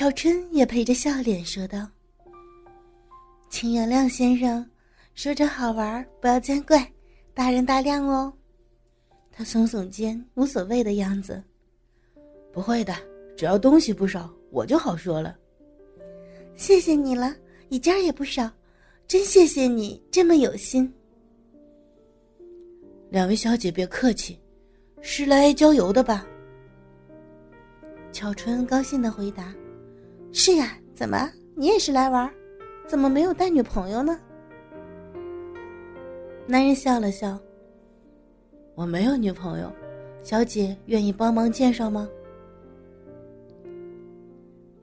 [0.00, 1.86] 巧春也陪着笑脸说道
[3.52, 4.66] ：“请原谅先生，
[5.14, 6.90] 说着好玩，不要见怪，
[7.34, 8.32] 大人大量哦。”
[9.30, 11.44] 他耸耸肩，无所谓的样子。
[12.50, 12.94] 不会的，
[13.36, 15.36] 只要东西不少，我就好说了。
[16.56, 17.36] 谢谢你了，
[17.68, 18.50] 一件也不少，
[19.06, 20.90] 真谢谢你这么有心。
[23.10, 24.40] 两位小姐别客气，
[25.02, 26.26] 是来郊游的吧？
[28.12, 29.54] 巧春高兴的回答
[30.32, 32.30] ：“是呀，怎么你也是来玩？
[32.86, 34.18] 怎么没有带女朋友呢？”
[36.46, 37.38] 男人笑了笑
[38.74, 39.72] ：“我没有女朋友，
[40.22, 42.08] 小姐愿意帮忙介绍吗？”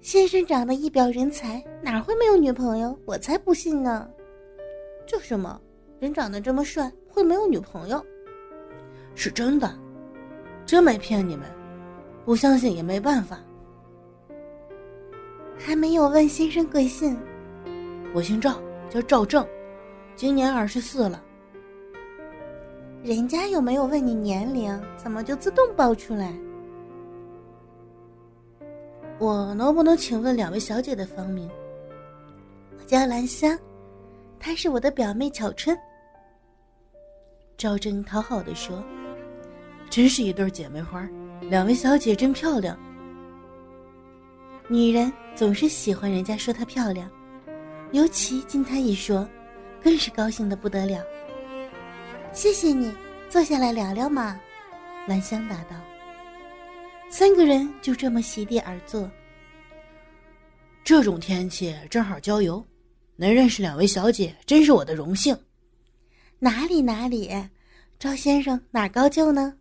[0.02, 2.98] 先生长得一表人才，哪会没有女朋友？
[3.05, 4.09] 我才不信呢！
[5.05, 5.59] 就是嘛，
[5.99, 8.02] 人长得这么帅，会没有女朋友？
[9.16, 9.77] 是真的，
[10.66, 11.45] 真没骗你们。
[12.23, 13.40] 不相信也没办法。
[15.57, 17.17] 还没有问先生贵姓？
[18.13, 19.45] 我姓赵，叫赵正，
[20.15, 21.21] 今年二十四了。
[23.04, 24.79] 人家有没有问你年龄？
[24.95, 26.34] 怎么就自动报出来？
[29.20, 31.49] 我能不能请问两位小姐的芳名？
[32.79, 33.57] 我叫兰香，
[34.39, 35.77] 她是我的表妹巧春。
[37.57, 38.84] 赵正讨好的说
[39.89, 41.10] ：“真是一对姐妹花，
[41.41, 42.77] 两位小姐真漂亮。”
[44.70, 47.10] 女人总是喜欢人家说她漂亮，
[47.93, 49.27] 尤其经她一说，
[49.82, 51.01] 更是高兴的不得了。
[52.34, 52.93] 谢谢你，
[53.29, 54.38] 坐下来聊聊嘛。”
[55.07, 55.76] 兰香答道。
[57.10, 59.10] 三个人就这么席地而坐。
[60.84, 62.62] 这种天气正好郊游，
[63.15, 65.38] 能认识两位小姐，真是我的荣幸。
[66.40, 67.31] 哪里哪里，
[67.97, 69.53] 赵先生哪高就呢？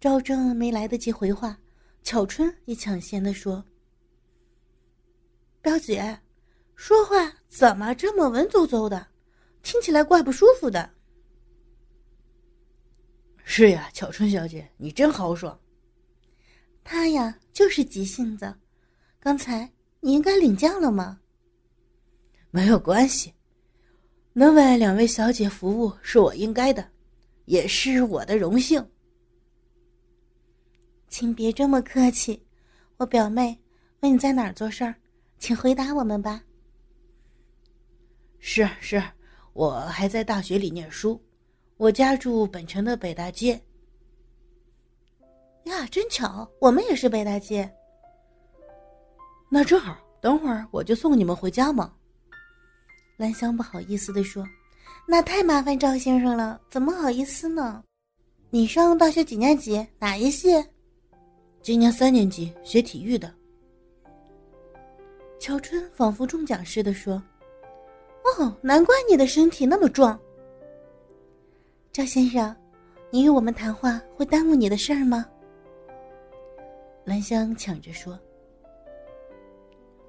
[0.00, 1.58] 赵正没来得及回话，
[2.04, 3.64] 巧春也抢先的说
[5.62, 6.20] ：“表姐，
[6.76, 9.08] 说话怎么这么文绉绉的，
[9.62, 10.90] 听起来怪不舒服的。”
[13.42, 15.58] 是呀，巧春小姐，你真豪爽。
[16.84, 18.54] 他呀，就是急性子。
[19.18, 21.18] 刚才你应该领教了吗？
[22.50, 23.32] 没有关系，
[24.34, 26.86] 能为两位小姐服务是我应该的，
[27.46, 28.86] 也是我的荣幸。
[31.14, 32.44] 请别这么客气，
[32.96, 33.56] 我表妹
[34.00, 34.92] 问你在哪儿做事儿，
[35.38, 36.42] 请回答我们吧。
[38.40, 39.00] 是是，
[39.52, 41.22] 我还在大学里念书，
[41.76, 43.52] 我家住本城的北大街。
[45.66, 47.72] 呀，真巧，我们也是北大街。
[49.48, 51.94] 那正好，等会儿我就送你们回家嘛。
[53.18, 54.44] 兰香不好意思的说
[55.06, 57.84] ：“那太麻烦赵先生了，怎么好意思呢？
[58.50, 59.86] 你上大学几年级？
[60.00, 60.50] 哪一系？
[61.64, 63.32] 今年三年级，学体育的。”
[65.40, 67.14] 乔春仿佛中奖似的说
[68.38, 70.20] ：“哦，难怪你的身体那么壮。
[71.90, 72.54] 赵先生，
[73.08, 75.26] 你与我们谈话会耽误你的事儿吗？”
[77.06, 78.18] 兰香抢着说：“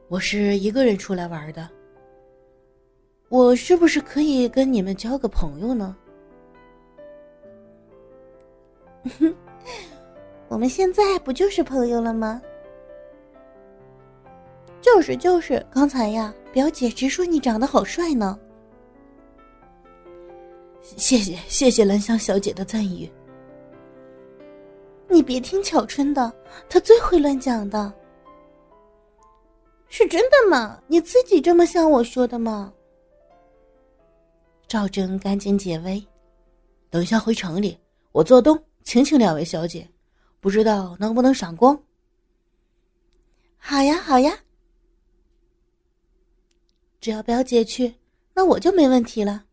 [0.09, 1.69] 我是一个人出来玩的，
[3.29, 5.95] 我是不是可以跟你们交个朋友呢？”
[10.47, 12.41] 我们现在不就是朋友了吗？
[14.81, 18.37] 就是就是，刚才呀，表姐直说你长得好帅呢。
[20.81, 23.11] 谢谢谢谢兰香小姐的赞誉。
[25.07, 26.31] 你别听巧春的，
[26.69, 27.91] 她最会乱讲的。
[29.87, 30.79] 是真的吗？
[30.87, 32.71] 你自己这么向我说的吗？
[34.67, 36.05] 赵正赶紧解围，
[36.89, 37.77] 等一下回城里，
[38.11, 39.87] 我做东请请两位小姐，
[40.45, 41.75] 不知道能不能赏光。
[43.57, 44.37] 好呀，好呀，
[47.01, 47.95] 只要表姐去，
[48.35, 49.43] 那我就没问题了。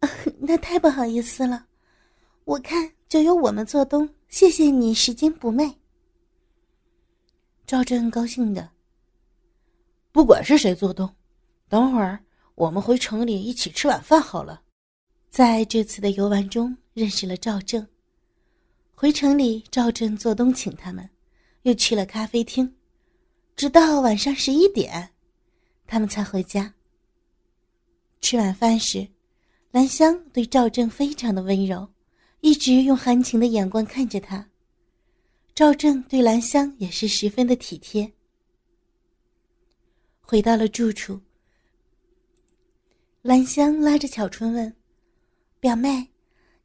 [0.40, 1.68] 那太不好意思了，
[2.44, 4.06] 我看就由我们做东。
[4.28, 5.74] 谢谢你拾金不昧。
[7.64, 8.72] 赵正高兴的。
[10.12, 11.10] 不管是谁做东，
[11.66, 12.22] 等会儿
[12.56, 14.60] 我们回城里一起吃晚饭好了。
[15.30, 17.88] 在这次的游玩中认识了赵正，
[18.94, 21.10] 回城里赵正做东请他们，
[21.62, 22.74] 又去了咖啡厅，
[23.56, 25.10] 直到晚上十一点，
[25.86, 26.74] 他们才回家。
[28.20, 29.08] 吃晚饭时，
[29.72, 31.88] 兰香对赵正非常的温柔。
[32.40, 34.50] 一直用含情的眼光看着他。
[35.54, 38.12] 赵正对兰香也是十分的体贴。
[40.20, 41.20] 回到了住处，
[43.22, 44.76] 兰香拉着巧春问
[45.58, 46.10] ：“表妹，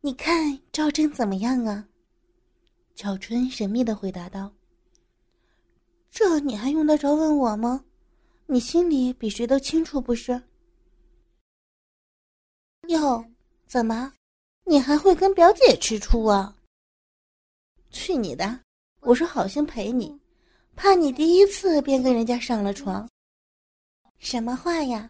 [0.01, 1.87] 你看赵正怎么样啊？”
[3.01, 4.53] 巧春神秘的回答道
[6.11, 7.85] ：“这你还用得着问我吗？
[8.45, 10.43] 你心里比谁都清楚，不是？
[12.89, 13.23] 哟，
[13.65, 14.11] 怎么，
[14.65, 16.57] 你还会跟表姐吃醋啊？
[17.89, 18.59] 去你的！
[18.99, 20.19] 我是好心陪你，
[20.75, 23.09] 怕你第一次便跟人家上了床。
[24.17, 25.09] 什么话呀？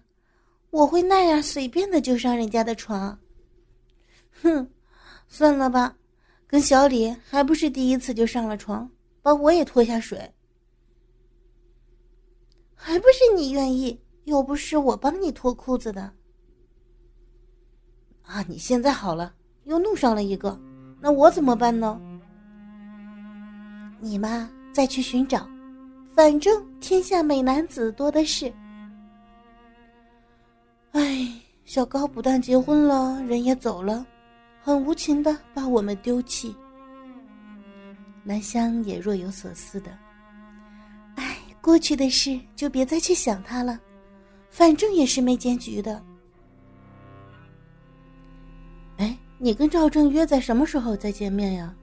[0.69, 3.19] 我会那样随便的就上人家的床？
[4.43, 4.71] 哼，
[5.27, 5.97] 算了吧，
[6.49, 8.89] 跟小李还不是第一次就上了床，
[9.21, 10.19] 把我也拖下水。
[12.73, 16.11] 还不是你愿意，又不是我帮你脱裤子的。
[18.23, 19.35] 啊，你现在好了，
[19.65, 20.59] 又弄上了一个，
[20.99, 22.01] 那我怎么办呢？
[23.99, 25.47] 你嘛，再去寻找，
[26.15, 28.51] 反正天下美男子多的是。
[30.93, 31.31] 哎，
[31.63, 34.03] 小高不但结婚了，人也走了，
[34.61, 36.55] 很无情的把我们丢弃。
[38.25, 39.97] 兰香也若有所思的。
[41.15, 43.79] 哎过去的事就别再去想他了，
[44.49, 46.03] 反正也是没结局的。
[48.97, 51.75] 哎，你跟赵正约在什么时候再见面呀？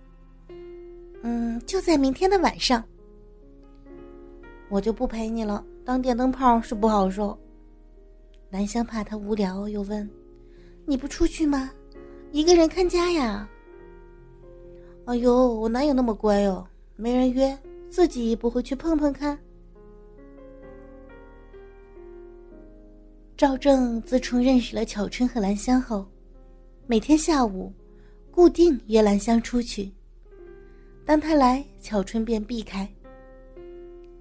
[1.23, 2.82] 嗯，就在明天的晚上。
[4.69, 7.38] 我就不陪你了，当电灯泡是不好受。
[8.50, 10.08] 兰香怕他无聊，又问
[10.87, 11.70] ：“你不出去吗？
[12.32, 13.49] 一个人看家呀？”
[15.06, 16.67] 哎呦，我哪有那么乖哦？
[16.96, 17.56] 没人约，
[17.88, 19.38] 自己不会去碰碰看？
[23.37, 26.06] 赵正自从认识了巧春和兰香后，
[26.87, 27.73] 每天下午
[28.31, 29.93] 固定约兰香出去。
[31.05, 32.88] 当他来，巧春便避开。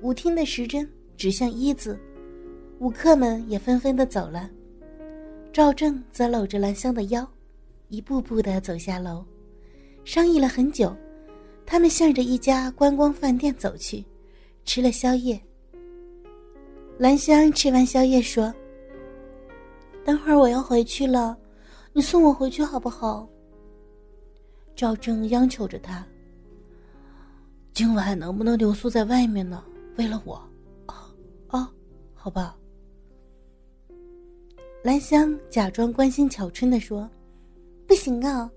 [0.01, 0.87] 舞厅的时针
[1.17, 1.97] 指向一字，
[2.79, 4.49] 舞客们也纷纷的走了。
[5.51, 7.27] 赵正则搂着兰香的腰，
[7.89, 9.25] 一步步的走下楼。
[10.03, 10.95] 商议了很久，
[11.65, 14.05] 他们向着一家观光饭店走去，
[14.63, 15.39] 吃了宵夜。
[16.97, 18.53] 兰香吃完宵夜说。
[20.03, 21.35] 等会儿我要回去了，
[21.91, 23.27] 你送我回去好不好？
[24.75, 26.05] 赵正央求着他。
[27.73, 29.63] 今晚能不能留宿在外面呢？
[29.97, 30.35] 为了我，
[30.85, 31.11] 啊
[31.47, 31.71] 啊，
[32.13, 32.55] 好吧。
[34.83, 37.09] 兰香假装关心巧春的说
[37.95, 38.51] ：“不行啊，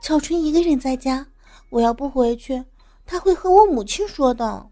[0.00, 1.26] 巧春一个人在家，
[1.68, 2.64] 我要不回去，
[3.04, 4.70] 他会和我母亲说的。”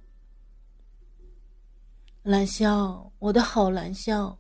[2.23, 4.39] 兰香，我的好兰香，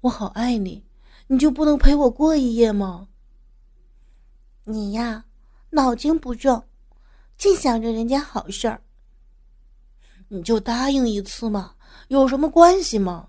[0.00, 0.82] 我好爱你。
[1.26, 3.08] 你就不能陪我过一夜吗？
[4.64, 5.26] 你呀，
[5.68, 6.62] 脑筋不正，
[7.36, 8.82] 净想着人家好事儿。
[10.28, 11.74] 你就答应一次嘛，
[12.08, 13.28] 有什么关系吗？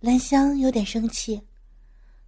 [0.00, 1.40] 兰香有点生气，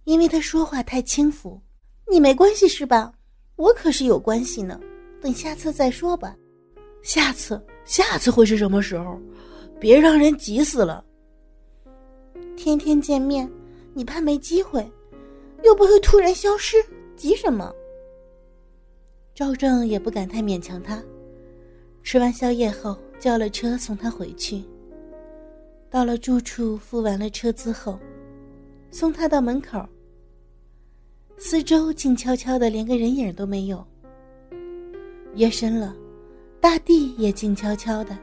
[0.05, 1.61] 因为他说话太轻浮。
[2.09, 3.11] 你没关系是吧？
[3.55, 4.79] 我可是有关系呢。
[5.21, 6.35] 等下次再说吧。
[7.01, 9.19] 下次，下次会是什么时候？
[9.79, 11.03] 别让人急死了。
[12.55, 13.49] 天天见面。
[13.95, 14.91] 你怕没机会，
[15.61, 16.77] 又不会突然消失，
[17.15, 17.71] 急什么？
[19.35, 20.99] 赵正也不敢太勉强他。
[22.01, 24.63] 吃完宵夜后，叫了车送他回去。
[25.91, 27.99] 到了住处，付完了车资后，
[28.89, 29.87] 送他到门口。
[31.37, 33.85] 四周静悄悄的，连个人影都没有。
[35.35, 35.95] 夜深了，
[36.61, 38.17] 大地也静悄悄的。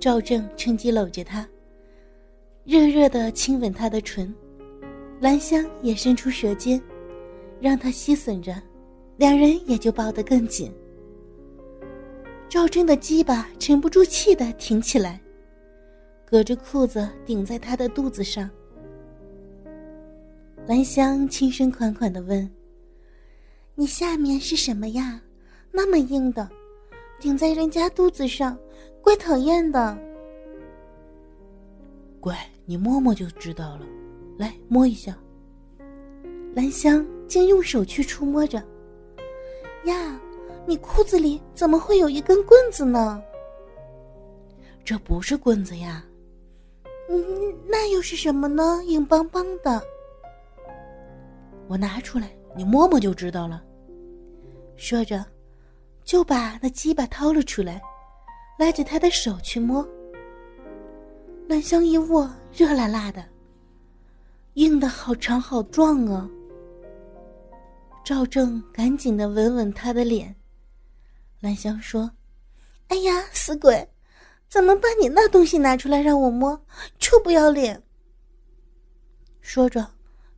[0.00, 1.46] 赵正趁机搂着她，
[2.64, 4.34] 热热的亲吻她的唇。
[5.20, 6.80] 兰香也伸出舌尖，
[7.60, 8.54] 让他吸吮着，
[9.16, 10.72] 两人也就抱得更紧。
[12.48, 15.20] 赵正的鸡巴沉不住气的挺起来，
[16.26, 18.50] 隔着裤子顶在他的肚子上。
[20.66, 22.50] 兰香轻声款款的问
[23.76, 25.20] ：“你下面是什么呀？
[25.70, 26.48] 那么硬的，
[27.20, 28.56] 顶在人家肚子上，
[29.02, 29.98] 怪讨厌的。
[32.18, 33.86] ”“乖，你摸摸就知道了。”
[34.38, 35.16] 来摸一下。
[36.54, 38.56] 兰香竟用手去触摸着。
[39.84, 40.18] 呀，
[40.66, 43.22] 你裤子里怎么会有一根棍子呢？
[44.82, 46.02] 这不是棍子呀。
[47.10, 48.82] 嗯，那又是什么呢？
[48.86, 49.80] 硬邦邦的。
[51.66, 53.62] 我拿出来，你摸摸就知道了。
[54.76, 55.24] 说着，
[56.04, 57.80] 就把那鸡巴掏了出来，
[58.58, 59.86] 拉着他的手去摸。
[61.48, 63.24] 兰香一握，热辣辣的。
[64.54, 66.28] 硬的好长好壮啊！
[68.04, 70.34] 赵正赶紧的吻吻他的脸。
[71.40, 72.10] 兰香说
[72.88, 73.88] ：“哎呀，死鬼，
[74.48, 76.64] 怎么把你那东西拿出来让我摸？
[76.98, 77.82] 臭不要脸！”
[79.42, 79.86] 说着，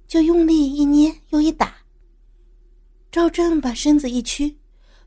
[0.06, 1.76] 就用力一捏又一打。
[3.10, 4.58] 赵正把身子一屈，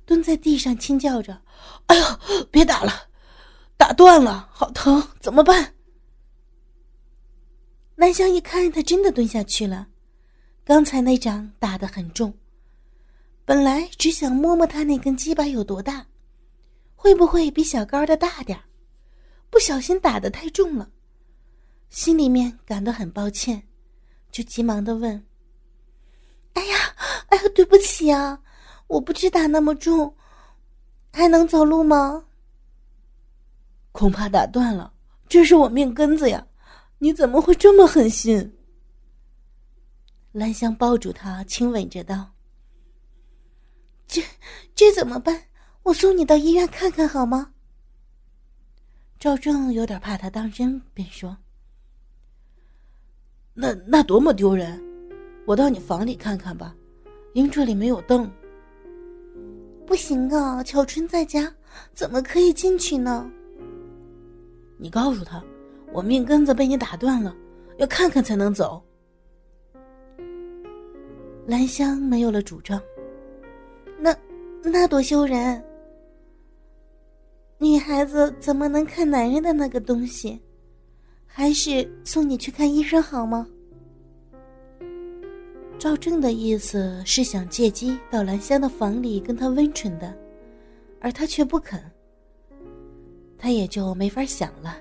[0.06, 1.42] 蹲在地上轻叫着
[1.88, 2.04] ：“哎呦，
[2.50, 2.92] 别打了，
[3.78, 5.76] 打断了，好疼，怎么办？
[7.96, 9.88] 南香一看，他真的蹲下去了。
[10.64, 12.34] 刚才那掌打得很重，
[13.46, 16.06] 本来只想摸摸他那根鸡巴有多大，
[16.96, 18.60] 会不会比小高的大点
[19.50, 20.90] 不小心打得太重了，
[21.90, 23.62] 心里面感到很抱歉，
[24.32, 25.26] 就急忙的问
[26.54, 26.78] ：“哎呀，
[27.28, 28.42] 哎呀，对不起啊，
[28.88, 30.16] 我不知打那么重，
[31.12, 32.26] 还能走路吗？”
[33.92, 34.94] 恐怕打断了，
[35.28, 36.48] 这是我命根子呀。
[37.00, 38.58] 你怎么会这么狠心？
[40.32, 42.34] 兰香抱住他，亲吻着道
[44.08, 44.24] ：“这
[44.76, 45.46] 这怎么办？
[45.84, 47.54] 我送你到医院看看好吗？”
[49.20, 51.36] 赵正有点怕他当真，便说
[53.62, 54.82] ：“那那多么丢人！
[55.46, 56.74] 我到你房里看看吧，
[57.34, 58.32] 因这里没有灯。”
[59.86, 61.54] 不行啊，巧春在家，
[61.94, 63.30] 怎么可以进去呢？
[64.78, 65.44] 你告诉他。
[65.92, 67.36] 我命根子被你打断了，
[67.78, 68.82] 要看看才能走。
[71.48, 72.80] 兰香没有了主张，
[74.00, 74.16] 那
[74.64, 75.62] 那多羞人！
[77.58, 80.40] 女孩子怎么能看男人的那个东西？
[81.32, 83.48] 还是送你去看医生好吗？
[85.78, 90.14] 赵正的意思是想借机到兰香的房里跟她温存的，
[91.00, 91.80] 而她却不肯，
[93.38, 94.78] 他也就没法想了。